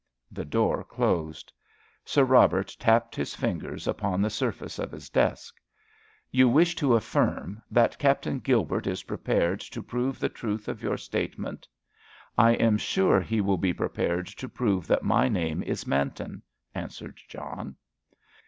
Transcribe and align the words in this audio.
The 0.31 0.45
door 0.45 0.83
closed. 0.83 1.53
Sir 2.05 2.23
Robert 2.23 2.75
tapped 2.79 3.15
his 3.15 3.35
fingers 3.35 3.87
upon 3.87 4.19
the 4.19 4.31
surface 4.31 4.79
of 4.79 4.91
his 4.91 5.11
desk. 5.11 5.57
"You 6.31 6.49
wish 6.49 6.75
to 6.77 6.95
affirm 6.95 7.61
that 7.69 7.99
Captain 7.99 8.39
Gilbert 8.39 8.87
is 8.87 9.03
prepared 9.03 9.59
to 9.59 9.83
prove 9.83 10.17
the 10.17 10.27
truth 10.27 10.67
of 10.67 10.81
your 10.81 10.97
statement?" 10.97 11.67
"I 12.35 12.53
am 12.53 12.79
sure 12.79 13.21
he 13.21 13.41
will 13.41 13.59
be 13.59 13.73
prepared 13.75 14.25
to 14.25 14.49
prove 14.49 14.87
that 14.87 15.03
my 15.03 15.29
name 15.29 15.61
is 15.61 15.85
Manton," 15.85 16.41
answered 16.73 17.19
John. 17.27 17.75